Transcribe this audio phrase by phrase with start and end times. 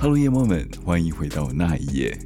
[0.00, 2.16] Hello，夜猫们，欢迎回到那一夜。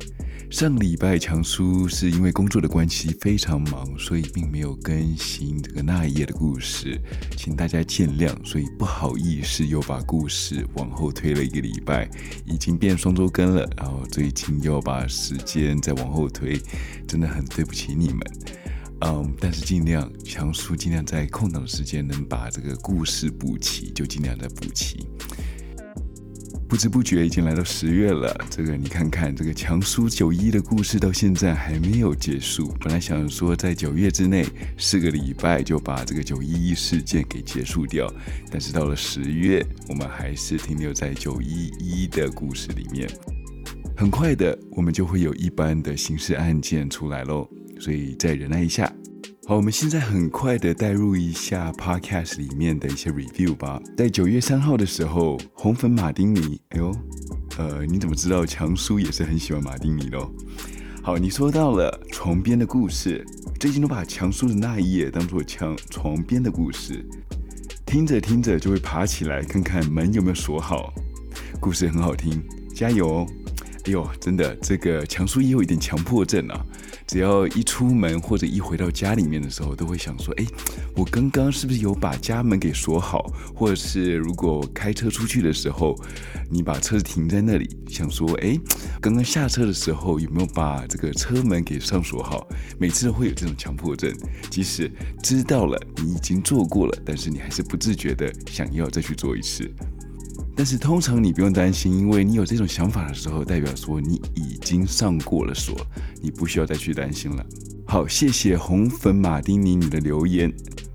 [0.50, 7.00] 上礼拜强叔是因为工作的关系非常忙，所以并没有更新这个那一夜的故事，
[7.34, 8.30] 请大家见谅。
[8.44, 12.06] 所以不好意思，又把故事往后推了一个礼拜，
[12.44, 13.66] 已经变双周更了。
[13.78, 16.60] 然后最近又把时间再往后推，
[17.08, 18.20] 真的很对不起你们。
[19.00, 25.08] 嗯，但是尽量强叔尽量在空档时间能把这个故事补齐，就尽量再补齐。
[26.72, 32.74] 不知不觉已经来到十月了，这个你看看，这个强叔九一的故事到现在还没有结束。
[32.80, 34.46] 本来想说在九月之内
[34.78, 38.10] 四个礼拜就把这个九一一事件给结束掉，
[38.50, 43.06] 但是到了十月，我们还是停留在九一一的故事里面。
[43.94, 47.46] 很快的，我们就会有一般的刑事案件出来喽，
[47.78, 48.90] 所以再忍耐一下。
[49.44, 53.82] 好，我们现在很快的带入一下 Podcast 里面的一些 review 吧。
[53.96, 56.92] 在九月三号的时候，红粉马丁尼，哎呦，
[57.58, 60.18] 呃，你怎么知道强叔也是很喜欢马丁尼的？
[61.02, 63.26] 好，你说到了床边的故事，
[63.58, 67.04] 最近都把强叔的那一页当做墙床边的故事，
[67.84, 70.94] 听着听着就会爬起来看看门有没有锁好。
[71.58, 72.40] 故事很好听，
[72.72, 73.26] 加油哦！
[73.86, 76.64] 哎呦，真的，这个强叔也有一点强迫症啊。
[77.12, 80.46] 只要一出门或者一回到家里面的时候，都会想说：哎，
[80.96, 83.30] 我刚刚是不是有把家门给锁好？
[83.54, 85.94] 或者是如果开车出去的时候，
[86.48, 88.58] 你把车子停在那里，想说：哎，
[88.98, 92.48] 刚刚下车的时候有没有把这个车门给上锁好？
[92.78, 94.10] 每次都会有这种强迫症，
[94.48, 94.90] 即使
[95.22, 99.70] 知道了你已经做过了，但是你还是不自觉的想要再去做一次。
[100.54, 105.74] 但是通常你不用担心，因为你有这种想法的时候，代表说你已经上过了锁，
[106.22, 107.44] 你不需要再去担心了。
[107.86, 110.52] 好，谢谢红粉马丁尼你的留言。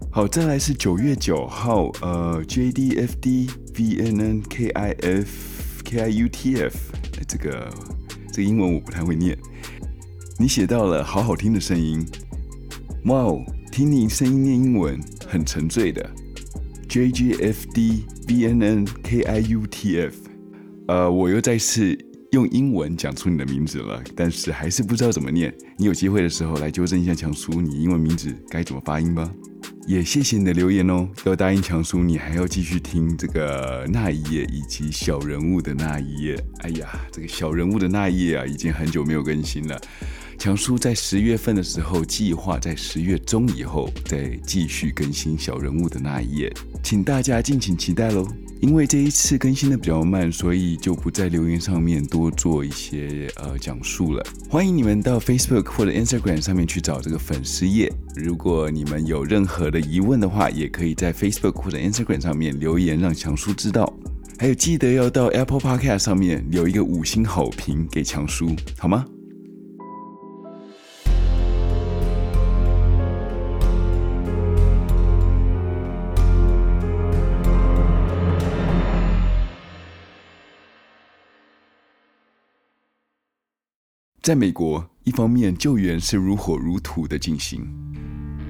[0.10, 6.78] 好，再来是九月九号，呃，J D F D V N N K I F K I U T F，
[7.28, 7.70] 这个
[8.32, 9.38] 这个英文我不太会念。
[10.40, 12.06] 你写到了好好听的声音，
[13.06, 16.10] 哇哦，听你声音念英文很沉醉的。
[16.88, 20.16] J G F D B N N K I U T F，
[20.88, 21.98] 呃，我又再次
[22.32, 25.54] 用英文讲出你的名字了，但是还是不知道怎么念。
[25.78, 29.30] 你有机会的时候来纠正一下强叔，你英文名字该怎么发音吧。
[29.86, 36.38] 也谢谢你的留言哦，要答应强叔，你还要继续听这个那一页以及小人物的那一页。
[36.60, 39.80] 哎呀，这个小人物的那一页啊，已经很久没有更新了。
[40.38, 46.54] 强叔在十月份的时候，计划在十月中以后再继续更新小人物的那一页，
[46.84, 48.28] 请大家敬请期待喽。
[48.62, 54.24] 因为这一次更新的比较慢，所以就不在留言上面多做一些呃讲述了。
[54.50, 57.92] 欢迎你们到 Facebook 或者 Instagram 上面去找这个粉丝页。
[58.16, 63.92] 如果你们有任何的疑问的话，也可以在 Facebook 或者 Instagram 上面留言，让强叔知道。
[64.40, 69.06] 还有记得要到 Apple Podcast 上面留一个五星好评给强叔，好吗？
[84.28, 87.66] 在美国，一方面救援是如火如荼的进行，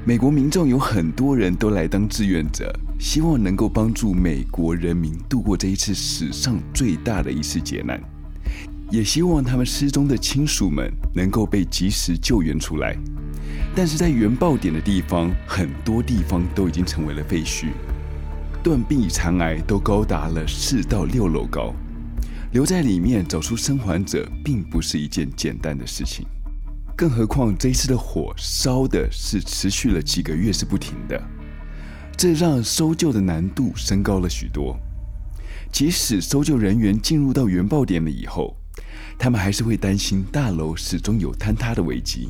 [0.04, 8.02] 美国民众有很多人都来当志愿者，希望能够帮助美国人民度过这一次史上最大的一次劫难，
[8.90, 12.98] 也希望他们失踪的亲属们能够被及时救援出来。
[13.76, 17.68] 但是在原爆点的地方，很多地方都已经成为了废墟，
[18.64, 21.72] 断壁残骸都高达了四到六楼高。
[22.52, 26.26] 留在里面找出生还者，并不是一件简单的事情，
[26.96, 31.22] 更何况这一次的火烧的是持续了几个月是不停的，
[32.16, 34.78] 这让搜救的难度升高了许多。
[35.72, 38.56] 即使搜救人员进入到原爆点了以后，
[39.20, 42.30] 他们还是会担心大楼始终有坍塌的危机。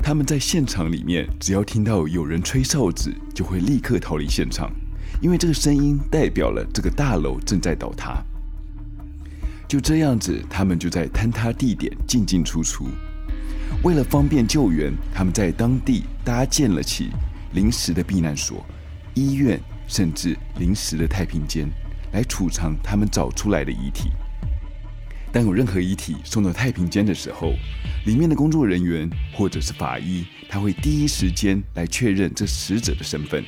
[0.00, 4.70] 他们在现场里面，只要听到有人吹哨子，就会立刻逃离现场，
[5.20, 8.22] 因为这个声音代表了这个大楼正在倒塌。
[9.68, 12.86] 就这样子，他们就在坍塌地点进进出出。
[13.82, 17.10] 为了方便救援，他们在当地搭建了起
[17.52, 18.64] 临时的避难所、
[19.14, 21.68] 医院，甚至临时的太平间，
[22.12, 24.10] 来储藏他们找出来的遗体。
[25.32, 27.52] 当有任何遗体送到太平间的时候，
[28.06, 33.44] 里面的工作人员或者是法医，他会第一时间来确认这死者的身份。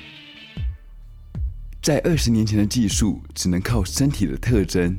[1.80, 4.94] 在二十年前的技术，只能靠身体的特征。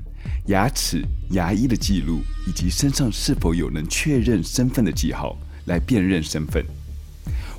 [0.47, 6.63] 牙齿、牙医的记录，以及身上是否有能确认身份的记号来辨认身份。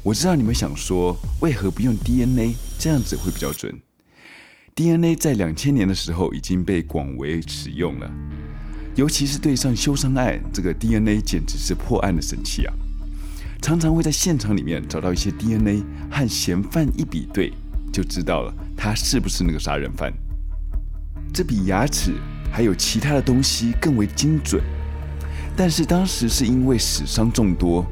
[0.02, 2.54] 我知道你们想说，为何不用 DNA？
[2.78, 3.78] 这样子会比较准。
[4.74, 8.10] DNA 在两千年的时候已经被广为使用了。
[8.96, 12.74] 尤其是对上修伤案，这个 DNA 简直是破案的神器啊！
[13.62, 17.52] 常常会在现场里面找到一些 DNA，和嫌犯一比对，
[17.92, 20.12] 就知道了他是不是那个杀人犯。
[21.32, 22.14] 这比牙齿
[22.50, 24.62] 还有其他的东西更为精准。
[25.56, 27.84] 但是当时是因为死伤众多，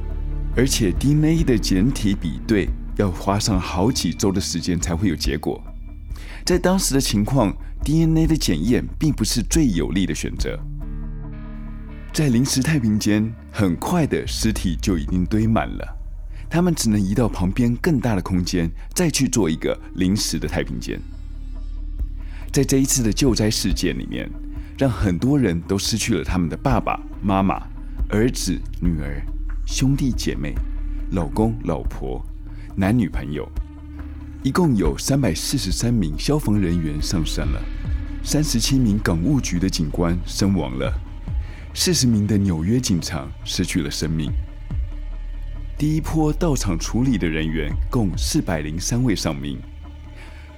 [0.57, 5.63] 而且 DNA 的简体比对要花上好几周的时间才会有结果。
[6.45, 10.59] 在当时的情况，DNA 的检验并不是最有利的选择。
[12.13, 15.97] 在临时太平间，很快的尸体就已经堆满了，
[16.49, 20.99] 他们只能移到旁边更大的空间，再去做一个临时的太平间。
[22.51, 24.29] 在这一次的救灾事件里面，
[24.79, 27.61] 让很多人都失去了他们的爸爸妈妈、
[28.11, 29.21] 儿子、女儿、
[29.67, 30.55] 兄弟姐妹、
[31.11, 32.25] 老公、老婆、
[32.77, 33.51] 男女朋友，
[34.45, 37.61] 一共有三百四十三名消防人员丧生了，
[38.23, 40.95] 三十七名港务局的警官身亡了。
[41.75, 44.31] 四十名的纽约警察失去了生命。
[45.77, 49.59] 第一波到场处理的人员共四百零三位丧命，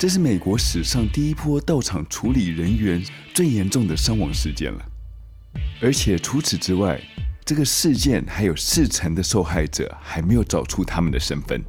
[0.00, 3.04] 这是美国史上第一波到场处理人员
[3.34, 4.82] 最严重的伤亡事件了。
[5.78, 6.98] 而且除此之外，
[7.44, 11.62] 这个事件还有四成的受害者还没有找出他们的身份。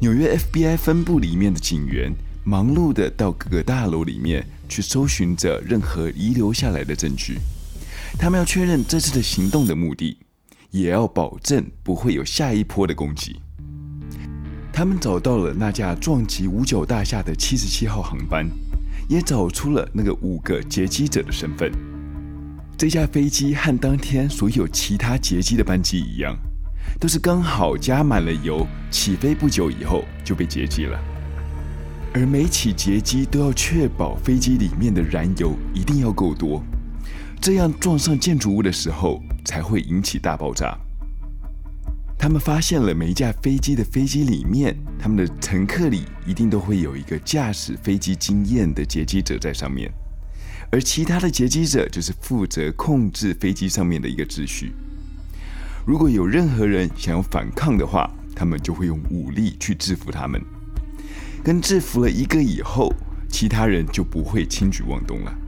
[0.00, 2.12] 纽约 FBI 分部里面的警员
[2.44, 7.38] 忙碌地到各个大楼里面去搜寻着任何遗留下来的证据。
[8.16, 10.16] 他们要确认这次的行动的目的，
[10.70, 13.40] 也要保证不会有下一波的攻击。
[14.76, 18.44] 他们找到了那架撞击五角大厦的七十七号航班，
[19.08, 21.70] 也找出了那个五个劫机者的身份。
[22.76, 26.36] 这架飞机和当天所有其他劫机的班机一样，
[26.98, 30.98] 都是刚好加满了油，起飞不久以后就被劫机了。
[32.12, 36.60] 而每起劫机都要确保飞机里面的燃油一定要够多。
[37.40, 40.76] 这样撞上建筑物的时候才会引起大爆炸。
[42.24, 49.92] 他们发现了每一架飞机的飞机里面，他们的乘客里一定都会有一个驾驶飞机经验的劫机者在上面，
[50.72, 54.72] 而其他的劫机者就是负责控制飞机上面的一个秩序。
[55.86, 60.40] 如果有任何人想要反抗的话，他们就会用武力去制服他们。
[61.42, 62.90] 跟制服了一个以后，
[63.28, 65.43] 其他人就不会轻举妄动了。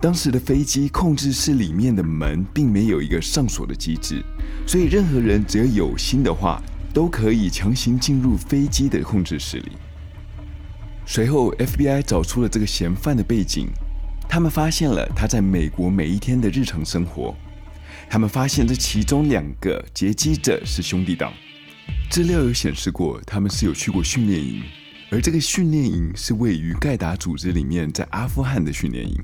[0.00, 4.22] 当时的飞机控制室里面的门并没有一个上锁的机制，
[4.64, 6.62] 所以任何人只要有心的话，
[6.94, 9.72] 都可以强行进入飞机的控制室里。
[11.04, 13.66] 随后，FBI 找出了这个嫌犯的背景，
[14.28, 17.34] 他们发现了他在美国每一天的日常生活。
[18.08, 21.32] 他们发现这其中两个劫机者是兄弟党，
[22.08, 24.62] 资料有显示过他们是有去过训练营，
[25.10, 29.20] 而这个训练营是位于盖达组织里面在阿富汗的训练营。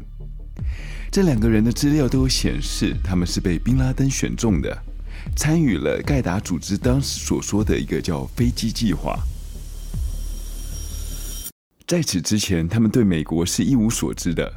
[1.10, 4.76] 这两个人的资料都有显示，他们是被宾拉登选中的，
[5.36, 9.16] 参与了盖达组织当时所说的一个叫“飞机计划”。
[11.86, 14.52] 在此之前，他们对美国是一无所知的。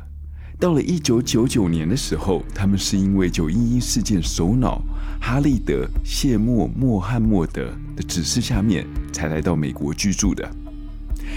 [0.60, 4.82] 到了一九九九年的时候，他们是因为九一一事件首脑
[5.22, 10.50] 哈利德·谢默·穆罕默德的指示下面，才来到美国居住的。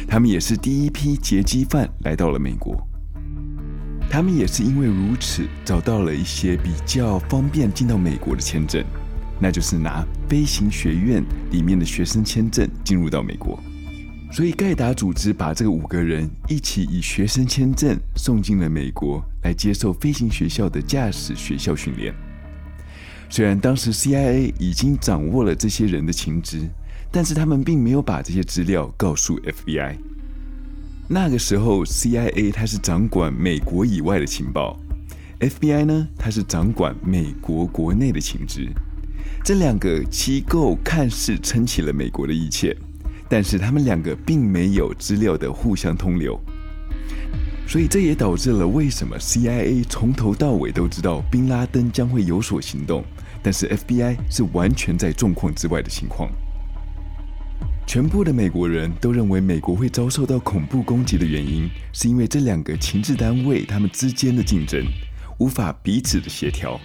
[0.09, 2.90] 他们也是第一批劫机犯来到了美国。
[4.11, 8.85] 他们也是因为如此，找到了一些比较方便进到美国的签证，
[9.39, 13.57] 那就是拿飞行学院里面的学生签证进入到美国。
[14.33, 22.13] 所以盖达组织把这个五个人一起以学生签证送进了美国，来接受飞行学校的驾驶学校训练。
[23.29, 26.69] 虽然当时 CIA 已经掌握了这些人的情资，
[27.13, 29.97] 但是他们并没有把这些资料告诉 FBI。
[31.13, 34.79] 那个时候，CIA 它是掌管美国以外的情报
[35.41, 38.65] ，FBI 呢，它是掌管美国国内的情资。
[39.43, 42.77] 这两个机构看似撑起了美国的一切，
[43.29, 46.41] 但是他们两个并没有资料的互相通流。
[47.67, 53.03] 所以这也导致了为什么 CIA 从头到尾都知道宾拉登将会有所行动，
[53.43, 56.31] 但是 FBI 是完全在状况之外的情况。
[57.91, 64.87] 全部的美国人都认为美国会遭受到恐怖攻击的原因，是因为这两个情治单位他们之间的竞争
[65.41, 66.81] 无法彼此的协调，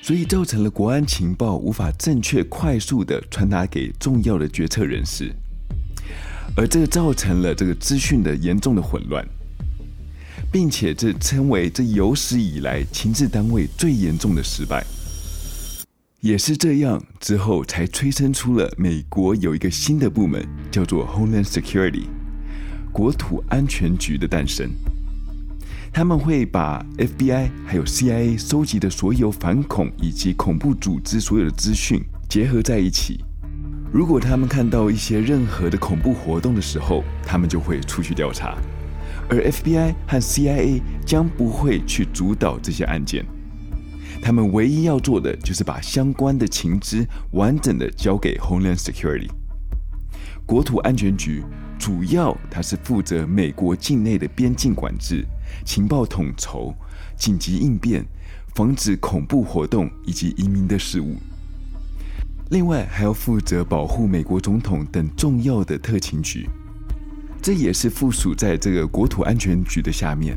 [0.00, 5.30] 所以造成了国安情报无法正确快速的传达给重要的决策人士，
[6.56, 9.22] 而这造成了这个资讯的严重的混乱，
[10.50, 14.82] 并且这称为这有史以来情治单位最严重的失败。
[16.20, 22.06] 也是这样，之后才催生出了美国有一个新的部门，叫做 Homeland Security，
[22.92, 24.68] 国土安全局的诞生。
[25.92, 33.20] 他们会把 FBI 还有 CIA 收集的所有反恐以及恐怖组织所有的资讯结合在一起。
[33.92, 38.58] 如果他们看到一些任何的恐怖活动的时候，他们就会出去调查，
[39.30, 43.24] 而 FBI 和 CIA 将不会去主导这些案件。
[44.20, 49.28] 他们唯一要做的就是把相关的情资完整的交给 Homeland Security
[50.44, 51.42] 国土安全局，
[51.78, 55.24] 主要它是负责美国境内的边境管制、
[55.64, 56.74] 情报统筹、
[57.16, 58.04] 紧急应变、
[58.54, 61.16] 防止恐怖活动以及移民的事务。
[62.50, 66.48] 另外还要负责保护美国总统等重要的特勤局，
[67.42, 70.34] 这也是附属在这个国土安全局的下面，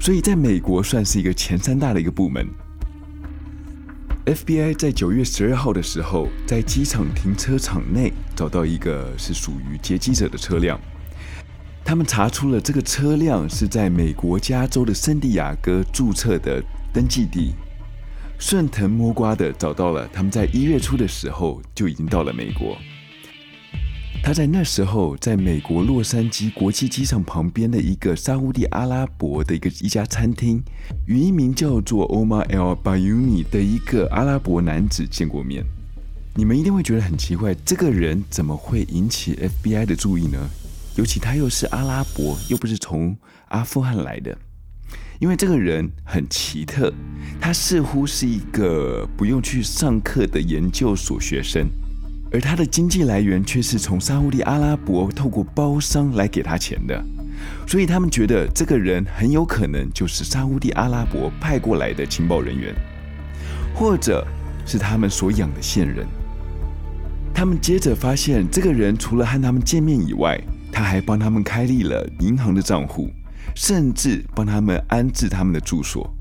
[0.00, 2.44] 所以在美国算是一个前三大的一个部门。
[4.26, 10.80] FBI 在九月十二号的时候，在机场停车场内找到一个是属于劫机者的车辆。
[11.84, 17.52] 他们查出了这个车辆是在美国加州的圣地亚哥注册的登记地，
[18.38, 22.78] 顺藤摸瓜的找到了他们在一月初的时候就已经到了美国。
[24.24, 30.62] 他在那时候，在美国洛杉矶国际机场旁边的一个沙乌地阿拉伯的一个一家餐厅，
[31.06, 35.62] 与一名叫做 Omar El Bayoumi 的一个阿拉伯男子见过面。
[36.34, 40.38] 你们一定会觉得很奇怪，这个人怎么会引起 FBI 的注意呢？
[40.96, 43.14] 尤其他又是阿拉伯，又不是从
[43.48, 44.34] 阿富汗来的。
[45.20, 46.90] 因为这个人很奇特，
[47.38, 51.68] 他似乎是一个不用去上课的研究所学生。
[52.34, 57.00] 而他的经济来源却是从沙乌地阿拉伯透过包商来给他钱的，
[57.64, 62.74] 所以他们觉得这个人很有可能就是沙乌地阿拉伯派过来的情报人员，
[63.72, 64.26] 或者
[64.66, 66.04] 是他们所养的线人。
[67.32, 70.36] 他们接着发现，这个人除了和他们见面以外，
[70.72, 73.08] 他还帮他们开立了银行的账户，
[73.54, 76.12] 甚至帮他们安置他们的住所。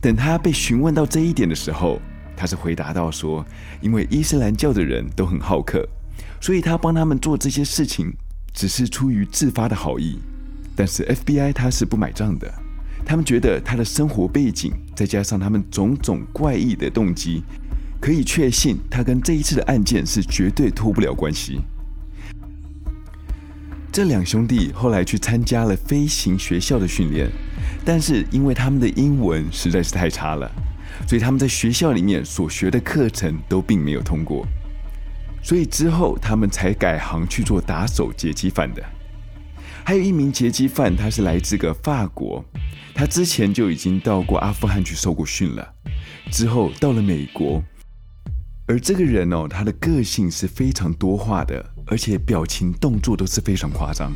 [0.00, 2.00] 等他被询问到这一点的时候，
[2.42, 3.46] 他是回答到说，
[3.80, 5.88] 因为伊斯兰教的人都很好客，
[6.40, 8.12] 所以他帮他们做这些事情
[8.52, 10.18] 只是出于自发的好意。
[10.74, 12.52] 但是 FBI 他是不买账的，
[13.06, 17.44] 他们觉得他的生活背景再加上他们种种怪异的动机，
[18.00, 21.60] 可以确信他跟这一次的案件是绝对脱不了关系。
[23.92, 27.30] 这两兄弟后来去参加了飞行学校的训练，
[27.84, 30.50] 但是因为他们的英文实在是太差了。
[31.06, 34.46] 所以他们在学校里面所学的课程都并没有通过，
[35.42, 38.82] 所以之后他们才改行去做打手劫机犯的。
[39.84, 42.44] 还有一名劫机犯，他是来自个法国，
[42.94, 45.74] 他之前就已经到过阿富汗去受过训了，
[46.30, 47.62] 之后到了美国。
[48.68, 54.12] 而这个人哦，他的个性是非常多话的，而且表情动作都是非常夸张。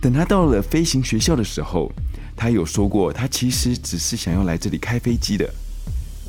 [0.00, 1.92] 等他到了飞行学校的时候，
[2.34, 5.48] 他有说过，他其实只是想要来这里开飞机的。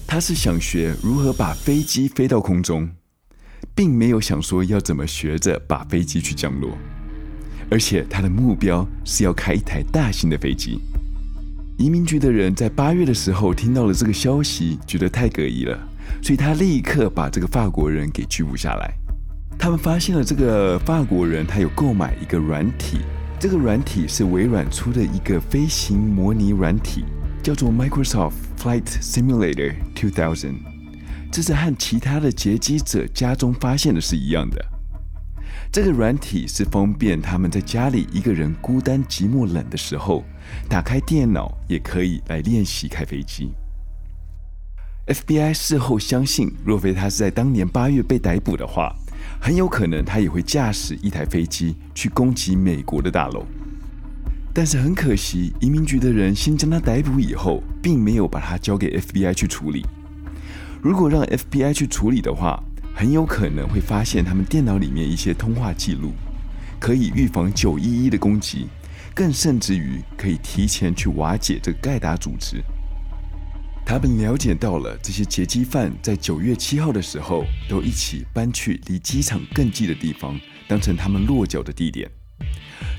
[0.08, 2.90] 他是想学如何把飞机飞到空中，
[3.76, 6.78] 并没有想说要怎么学着把飞机去降落，
[7.70, 10.80] 而且他的目标是要开一台大型的飞机。
[11.78, 15.78] 移民局的人在八月的时候听到了这个消息，觉得太可疑了，
[16.24, 18.94] 所以他立刻把这个法国人给拘捕下来。
[19.60, 23.00] 他们发现了这个法国人，他有购买一个软体，
[23.38, 27.04] 这个软体是微软出的一个飞行模拟软体。
[27.48, 30.56] 叫做 Microsoft Flight Simulator 2000，
[31.32, 34.66] 这是和其他的劫机者家中发现的是一样的。
[35.72, 40.26] 这个软体是方便他们在家里一个人孤单寂寞冷的时候，
[40.68, 43.54] 打开电脑也可以来练习开飞机。
[45.06, 48.94] FBI 事后相信，若非他是在当年八月被逮捕的话，
[49.40, 53.48] 很有可能他也会驾驶一台飞机去攻击美国的大楼。
[54.58, 59.86] 但是很可惜，移民局的人先将他逮捕以后，并没有把他交给 FBI 去处理。
[60.82, 62.60] 如果让 FBI 去处理的话，
[62.96, 66.12] 很有可能会发现他们电脑里面一些通话记录，
[66.80, 68.66] 可以预防九一一的攻击，
[69.14, 72.60] 更甚至于可以提前去瓦解这个盖达组织。
[73.86, 80.36] 他们了解到了这些劫机犯在九月七号的时候，都一起搬去离机场更近的地方，
[80.68, 82.10] 当成他们落脚的地点。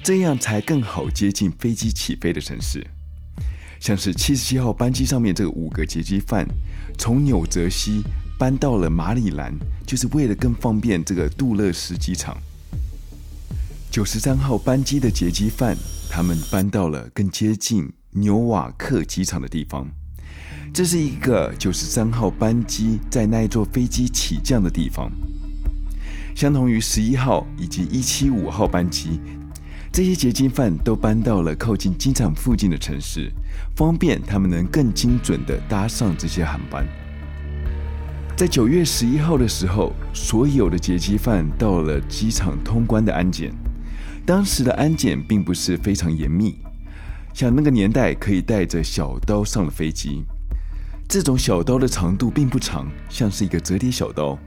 [0.09, 2.83] 这样才更好接近飞机起飞的城市。
[3.79, 6.47] 像是七十七号班机上面这个五个劫机犯，
[6.97, 8.03] 从纽泽西
[8.39, 9.53] 搬到了马里兰，
[9.87, 12.35] 就是为了更方便这个杜勒斯机场。
[13.91, 15.77] 九十三号班机的劫机犯，
[16.09, 19.87] 他们搬到了更接近纽瓦克机场的地方。
[20.73, 25.13] 这是一个九十三号班机在那一座飞机起降的地方，
[26.35, 29.21] 相同于十一号以及一七五号班机。
[29.91, 33.33] 这些劫机犯都搬到了靠近机场附近的城市，
[33.75, 36.87] 方便他们能更精准地搭上这些航班。
[38.37, 43.53] 在九月十一号的时候，所有的劫机犯到了机场通关的安检。
[44.25, 46.57] 当时的安检并不是非常严密，
[47.35, 50.23] 像那个年代可以带着小刀上了飞机。
[51.09, 54.39] 这种小刀的长度并不长，像是一个折叠小刀。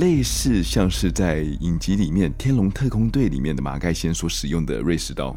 [0.00, 5.36] 类似像是在影集里面《天龙特工队》里面的马盖先所使用的瑞士刀。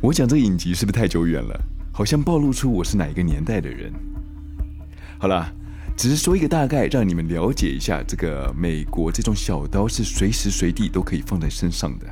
[0.00, 1.56] 我讲这个影集是不是太久远了？
[1.92, 3.92] 好像暴露出我是哪一个年代的人。
[5.20, 5.48] 好了，
[5.96, 12.06] 只是说一个大概，让你们了解一下，这个美国这种小刀是随时随地都可以放在身上的。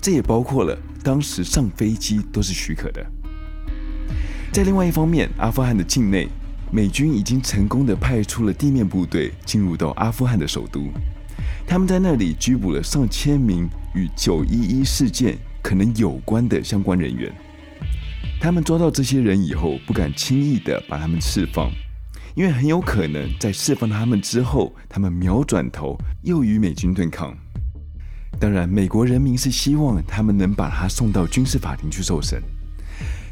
[0.00, 3.04] 这也包括了当时上飞机都是许可的。
[4.52, 6.28] 在另外一方面，阿富汗的境内。
[6.70, 10.88] 美军已经成功的派出了地面部队进入到阿富汗的首都，
[11.66, 17.32] 他们在那里拘捕了上千名与九一一事件可能有关的相关人员。
[18.40, 21.70] 他们抓到这些人以后，不敢轻易的把他们释放，
[22.34, 27.36] 因为很有可能在释放他们之后，他们秒转头又与美军对抗。
[28.38, 32.40] 当然，美国人民是希望他们能把他送到军事法庭去受审。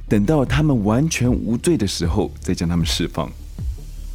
[0.08, 3.30] 等到他们完全无罪的时候，再将他们释放。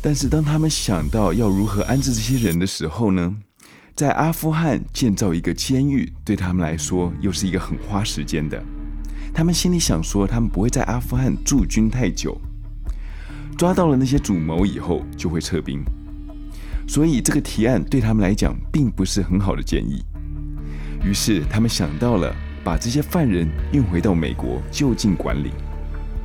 [0.01, 3.35] 但是当他们想到要如何安置这些人的时候呢？
[3.93, 8.63] 在阿富汗建造一个监狱，对他们来说又是一个很花时间的。
[9.33, 12.39] 他们心里想说，他们不会在阿富汗驻军太久，
[13.57, 15.83] 抓到了那些主谋以后就会撤兵。
[16.87, 20.03] 所以这个提案对他们来讲并不是很好的建议。
[21.03, 22.33] 于是他们想到了
[22.63, 25.51] 把这些犯人运回到美国就近管理。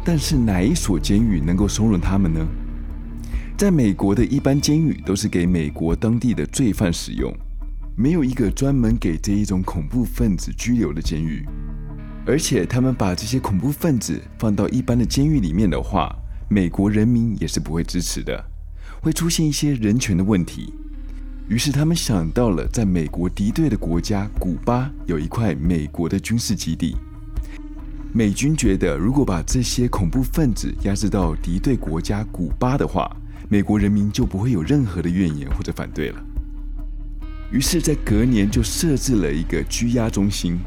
[0.08, 2.46] 但是哪一所监狱能够收容他们呢？
[3.58, 7.36] 在美国的一般监狱都是给美国当地的罪犯使用，
[7.96, 11.44] 没有一个专门给这一种恐怖分子拘留的监狱。
[12.24, 16.14] 而且他们把这些恐怖分子放到一般的监狱里面的话，
[16.48, 18.44] 美国人民也是不会支持的，
[19.02, 20.72] 会出现一些人权的问题。
[21.48, 26.96] 于是他们想到了，在美国敌对的国家古巴有一块美国的军事基地。
[28.16, 33.14] 美军觉得，如果把这些恐怖分子压制到敌对国家古巴的话，
[33.46, 36.24] 美国人民就不会有任何的怨言或者反对了。
[37.52, 40.58] 于是，在隔年就设置了一个拘押中心，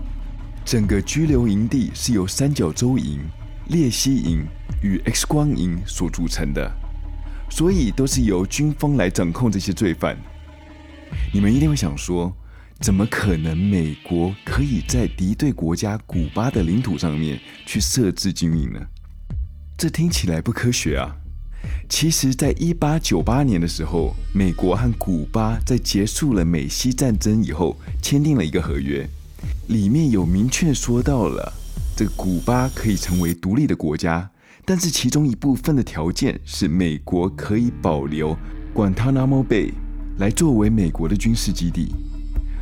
[0.64, 3.20] 整个拘留营地是由三角洲营、
[3.70, 4.46] 列西营
[4.84, 6.72] 与 X 光营所组成的，
[7.50, 10.16] 所以都是由军方来掌控这些罪犯。
[11.34, 12.32] 你们一定会想说，
[12.82, 13.58] 怎么可能？
[13.58, 18.80] 美国可以在敌对国家古巴的领土上面去设置军营呢？
[19.78, 21.18] 这听起来不科学啊！
[21.90, 29.06] 其实，在一八九八年的时候，美国和古巴在结束了美西战争以后，签订了一个合约，
[29.68, 31.52] 里面有明确说到了
[31.98, 34.30] 这古巴可以成为独立的国家，
[34.64, 38.38] 但是其中一部分的条件是美国可以保留
[38.74, 39.74] Guantanamo Bay
[40.18, 41.94] 来作为美国的军事基地。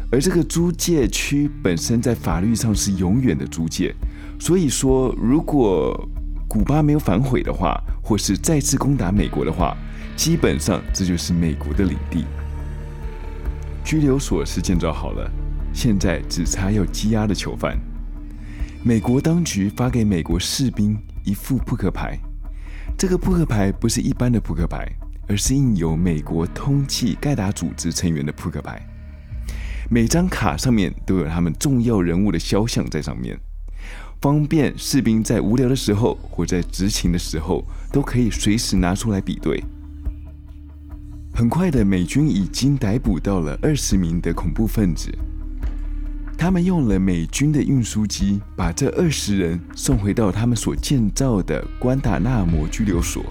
[0.09, 3.93] 而这个租界区本身在法律上是永远的租界，
[4.39, 6.09] 所以说，如果
[6.47, 9.75] 古巴没有反悔的话，或是再次攻打美国的话，
[10.15, 12.23] 基本上这就是美国的领地。
[13.83, 15.29] 拘留所是建造好了，
[15.73, 17.77] 现在只差要羁押的囚犯。
[18.83, 22.17] 美国当局发给美国士兵一副扑克牌，
[22.97, 24.87] 这个扑克牌不是一般的扑克牌，
[25.27, 28.81] 而是印有美国通缉盖达组织成员的扑克牌。
[29.89, 33.39] 每张卡上面都有他们重要人物的肖像在上面，
[34.19, 39.63] 方便士兵在无聊的时候或在执勤的时候都可以随时拿出来比对。
[41.33, 45.09] 很快的，美军已经逮捕到了二十名的恐怖分子，
[46.37, 53.23] 他们用了美军的运输机把这二十人送回到他们所建造的关达纳摩拘留所。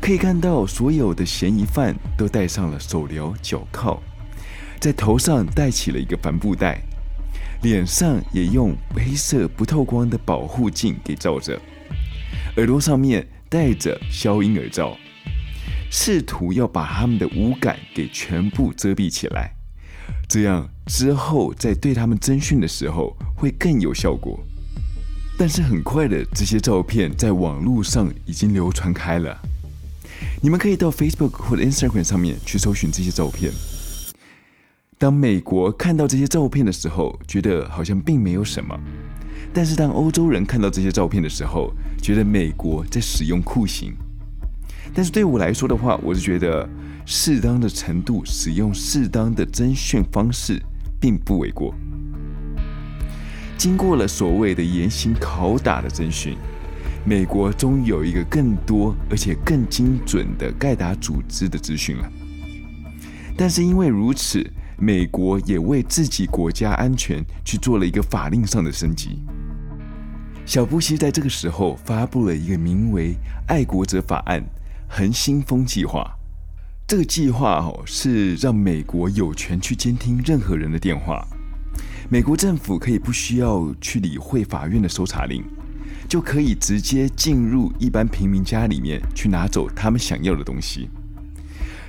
[0.00, 4.00] 可以看到，所有的嫌疑犯都戴上了手镣脚铐。
[4.80, 6.80] 在头上戴起了一个帆布袋，
[7.62, 11.60] 脸上也用黑色不透光的保护镜给罩着，
[12.56, 14.96] 耳朵上面戴着消音耳罩，
[15.90, 19.52] 试图要把他们的五感给全部遮蔽起来，
[20.28, 24.38] 这样之后在对他们侦讯的时候会更有效果。
[25.36, 29.36] 但是很快的，这些照片在网络上已经流传开了，
[30.40, 33.52] 你们可以到 Facebook 或者 Instagram 上面去搜寻这些照片。
[34.98, 38.76] 当美国看到这些照片的时候，觉得好像并没有什么；
[39.54, 43.94] 但是当欧洲人看到这些照片的时候，觉得美国在使用酷刑。
[44.92, 46.68] 但是对我来说的话，我是觉得
[47.06, 50.60] 适当的程度使用适当的侦讯方式
[51.00, 51.72] 并不为过。
[53.56, 56.36] 经过了所谓的严刑拷打的侦讯，
[57.04, 62.12] 美国终于有一个更多而且更精准的盖达组织的资讯了。
[63.36, 64.44] 但是因为如此，
[64.78, 69.18] 美国也为自己国家安全去做了一个法令上的升级。
[70.46, 73.14] 小布希在这个时候发布了一个名为
[73.48, 74.42] “爱国者法案”
[74.88, 76.10] 恒星风计划。
[76.86, 81.26] 这个计划哦，是让美国有权去监听任何人的电话。
[82.08, 85.44] 美国政府可以不需要去理会法院的搜查令，
[86.08, 90.88] 就可以直接进入一般平民家里面去拿走他们想要的东西。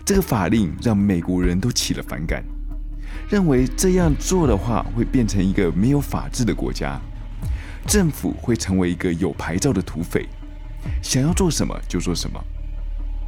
[0.04, 2.43] 这个法令让美国人都起了反感，
[3.30, 7.00] 认为这样做的话会变成一个没有法治的国家，
[7.86, 10.28] 政府会成为一个有牌照的土匪，
[11.04, 12.44] 想要做什么就做什么。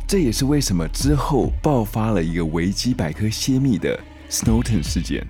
[0.07, 3.97] 这也是为什么之后爆发了一个维基百科泄密的
[4.29, 5.25] Snowden 事件。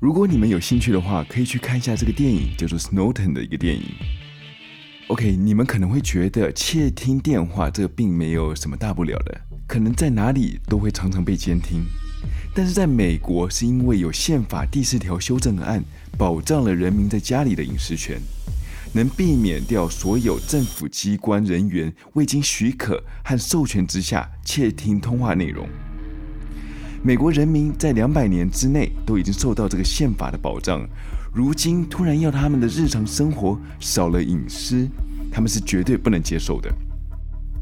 [0.00, 3.84] 如果你们有兴趣的话，可以去看一下这个电影，叫做 Snowden 的一个电影。
[5.06, 9.40] OK，你们可能会觉得窃听电话这个并没有什么大不了的。
[9.66, 11.84] 可能在哪里都会常常被监听，
[12.58, 15.80] 但是在美国是因为有宪法第四条修正案
[16.16, 18.20] 保障了人民在家里的隐私权，
[18.92, 25.68] 能避免掉所有政府机关人员未经许可和授权之下窃听通话内容。
[27.00, 30.84] 美国人民在两百年之内都已经受到这个宪法的保障，
[31.32, 34.88] 如今突然要他们的日常生活少了隐私，
[35.30, 36.68] 他们是绝对不能接受的。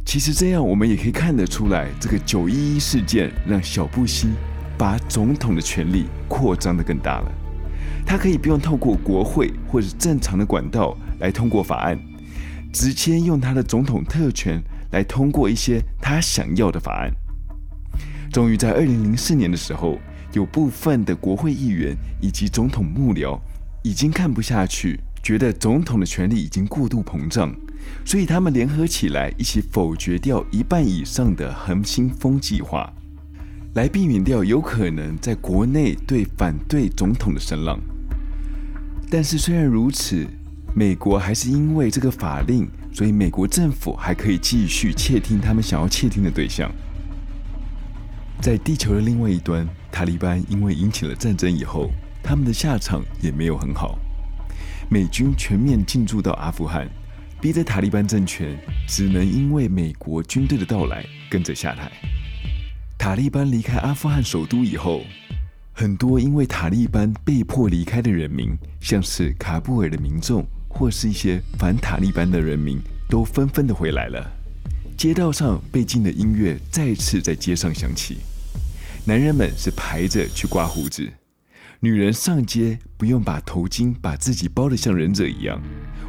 [0.06, 4.28] 其实这样，我们也可以看得出来，这个九一一事件让小布希
[4.78, 7.32] 把总统的权力扩张得更大了。
[8.04, 11.98] 他可以不用透过国会或者正常的管道来通过法案，
[12.72, 14.62] 直接用他的总统特权
[14.92, 17.12] 来通过一些他想要的法案。
[18.32, 19.98] 终于在二零零四年的时候，
[20.32, 23.38] 有部分的国会议员以及总统幕僚
[23.82, 27.54] 已经看不下去，觉得总统的权力已经过度膨胀。
[28.04, 32.92] 所以他们联合起来，一起否决掉一半以上的恒星风计划，
[33.76, 37.78] 来避免掉有可能在国内对反对总统的声浪。
[39.10, 40.26] 但是虽然如此，
[40.74, 46.72] 美国还是因为这个法令，所以美国政府还可以继续窃听他们想要窃听的对象。
[48.40, 51.90] 在地球的另外一端，塔利班因为引起了战争以后，
[52.22, 53.98] 他们的下场也没有很好，
[54.88, 56.88] 美军全面进驻到阿富汗。
[57.42, 58.56] 逼得塔利班政权
[58.88, 61.92] 只能因为美国军队的到来跟着下台。
[63.06, 65.02] 塔利班离开阿富汗首都以后，
[65.72, 74.28] 很多因为塔利班被迫离开的人民，像是喀布尔的民众或是一些反塔利班的人民，都纷纷的回来了。
[74.96, 78.16] 街道上被禁的音乐再次在街上响起，
[79.04, 81.08] 男人们是排着去刮胡子，
[81.78, 85.62] 女人上街不用把头巾把自己包得像忍者一样。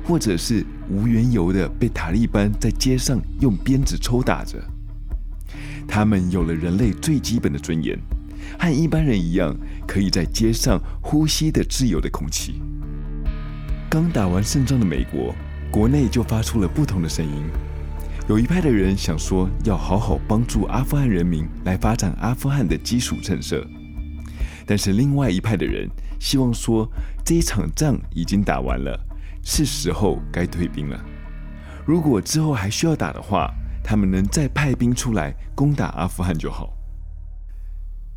[0.03, 4.57] 或者是无缘由的被塔利班在街上用鞭子抽打着，
[5.87, 7.97] 他们有了人类最基本的尊严，
[8.59, 9.55] 和一般人一样，
[9.87, 12.61] 可以在街上呼吸的自由的空气。
[13.89, 15.33] 刚打完胜仗的美国，
[15.71, 17.43] 国内就发出了不同的声音。
[18.27, 23.65] 有一派的人想说要好好帮助阿富汗人民来发展阿富汗的基础建设，
[24.65, 26.85] 但是另外一派的人希望说
[27.23, 28.99] 这一场仗已经打完了。
[29.49, 31.01] 是时候该退兵了。
[31.85, 33.49] 如果之后还需要打的话，
[33.89, 36.73] 他们能再派兵出来攻打阿富汗就好。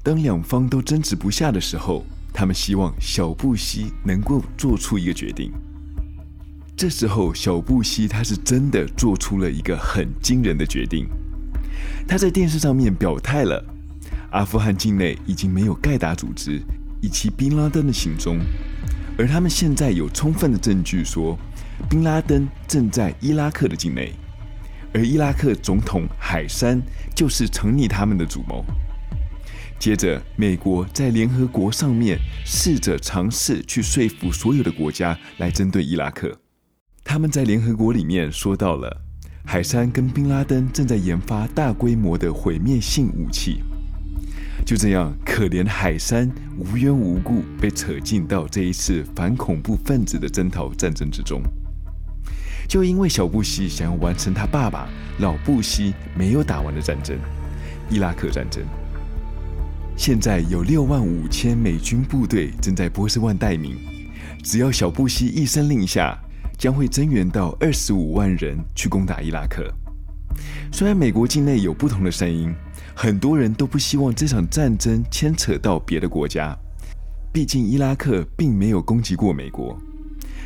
[0.02, 5.52] 当两方都争执不下的时候，他们希望小布希能够做出一个决定。
[6.76, 11.08] 这时候，小布希他是真的做出了一个很惊人的决定。
[12.08, 13.64] 他在电视上面表态了，
[14.32, 16.60] 阿富汗境内已经没有盖达组织
[17.00, 18.40] 以及宾拉登的行踪。
[19.16, 21.38] 而他们现在有充分的证据说，
[21.88, 24.12] 宾拉登正在伊拉克的境内，
[24.92, 26.80] 而伊拉克总统海山
[27.14, 28.64] 就是成立他们的主谋。
[29.78, 36.38] 接着，美国在联合国上面试着尝试去说服所有的国家来针对伊拉克。
[37.02, 39.00] 他们在联合国里面说到了，
[39.46, 43.62] 海山跟宾拉登正在研发大规模的毁灭性武器。
[44.66, 51.42] 就这样，可怜海山无缘无故被扯进到这一次反恐怖分子的征讨战争之中。
[52.70, 57.18] 就因为小布希想要完成他爸爸老布希没有打完的战争——
[57.90, 58.62] 伊拉克战争。
[59.96, 63.76] 现在有六万五千美军部队正在波斯湾待命，
[64.44, 66.16] 只要小布希一声令下，
[66.56, 69.68] 将会增援到二十五万人去攻打伊拉克。
[70.70, 72.54] 虽然美国境内有不同的声音。
[72.94, 76.54] 很多人都不希望这场战争牵扯到别的国家，
[77.32, 79.78] 毕竟伊拉克并没有攻击过美国。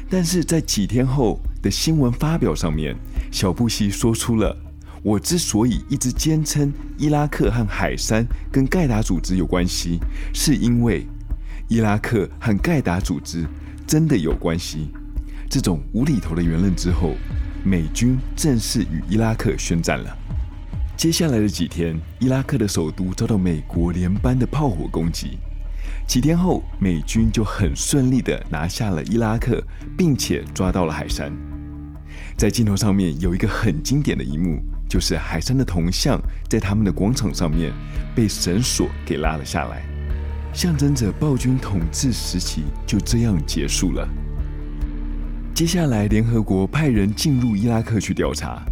[0.08, 2.96] 但是在几天后的新闻发表上面，
[3.30, 4.56] 小布希说出了
[5.02, 9.98] ：“我之所以一直坚称伊拉克和海山跟盖达组织有关系，
[10.32, 11.06] 是因为
[11.68, 13.46] 伊拉克和盖达组织
[13.86, 14.88] 真的有关系。”
[15.48, 17.14] 这种无厘头的言论之后，
[17.62, 20.18] 美军正式与伊拉克宣战了。
[20.96, 25.38] 接下来的几天，伊拉克的首都遭到美国连番的炮火攻击。
[26.06, 29.62] 几天后，美军就很顺利地拿下了伊拉克，
[29.96, 31.32] 并且抓到了海山。
[32.36, 37.72] 在镜头上面有一个很经典的一幕，就是海山的铜像在他们的广场上面
[38.14, 39.82] 被绳索给拉了下来，
[40.52, 44.06] 象征着暴君统治时期就这样结束了。
[45.54, 48.62] 接下来，联合国派人进入伊拉克去调查，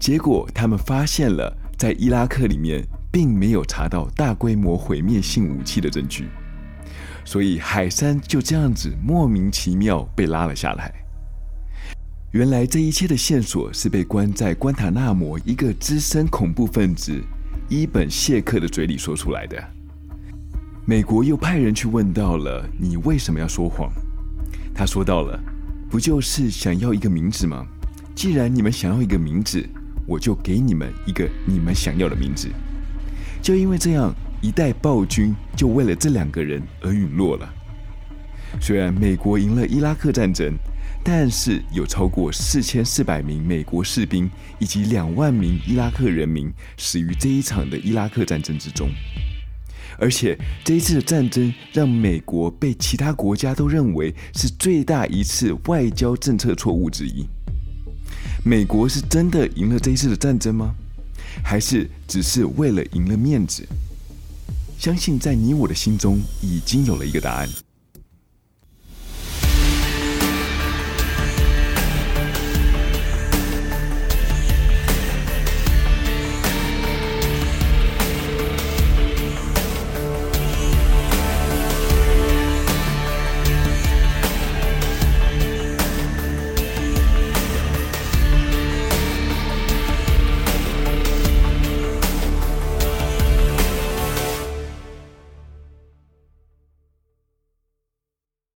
[0.00, 1.56] 结果他们发现了。
[1.76, 6.26] 在伊拉克里面，并没有查到大规模毁灭性武器的证据，
[7.28, 10.90] 所以海山就这样子莫名其妙被拉了下来。
[12.30, 17.22] 原来这一切的线索是被关在关塔那摩一个资深恐怖分子
[17.68, 19.62] 伊本谢克的嘴里说出来的。
[20.86, 23.92] 美国又派人去问到了你为什么要说谎？
[24.74, 25.38] 他说到了，
[25.90, 27.66] 不就是想要一个名字吗？
[28.14, 29.62] 既然你们想要一个名字。
[30.06, 32.48] 我就给你们一个你们想要的名字。
[33.42, 37.48] 就因为这样，一代暴君就为了这两个人而陨落了。
[38.60, 40.54] 虽然美国赢了伊拉克战争，
[41.04, 48.88] 但是有超过四千四百名美国士兵以及两万名伊拉克人民死于这一场的伊拉克战争之中。
[49.98, 57.26] 而且这一次的战争让美国被其他国家都认为是最大一次外交政策错误之一。
[58.44, 60.74] 美国是真的赢了这一次的战争吗？
[61.42, 63.66] 还是只是为了赢了面子？
[64.78, 67.67] 相信在你我的心中已经有了一个答案。